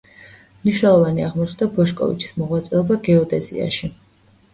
[0.61, 3.91] მნიშვნელოვანი აღმოჩნდა ბოშკოვიჩის მოღვაწეობა გეოდეზიაში.